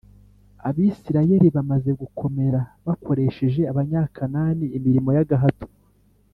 Abisirayeli 0.69 1.47
bamaze 1.55 1.89
gukomera, 2.01 2.59
bakoresheje 2.85 3.61
Abanyakanani 3.71 4.65
imirimo 4.77 5.09
y’agahato, 5.17 5.67